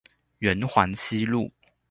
[0.39, 1.51] 圓環西路